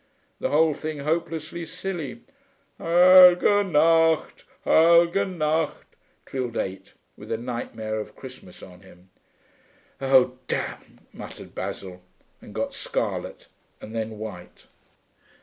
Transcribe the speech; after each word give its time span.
The 0.39 0.49
whole 0.49 0.73
thing 0.73 0.97
hopelessly 1.01 1.63
silly.... 1.63 2.21
'Heil'ge 2.79 3.67
Nacht, 3.71 4.45
Heil'ge 4.65 5.25
Nacht,' 5.29 5.95
trilled 6.25 6.57
Eight, 6.57 6.95
with 7.15 7.31
a 7.31 7.37
nightmare 7.37 7.99
of 7.99 8.15
Christmas 8.15 8.63
on 8.63 8.81
him. 8.81 9.11
'Oh, 10.01 10.39
damn,' 10.47 11.01
muttered 11.13 11.53
Basil, 11.53 12.01
and 12.41 12.51
got 12.55 12.73
scarlet 12.73 13.47
and 13.79 13.95
then 13.95 14.17
white. 14.17 14.65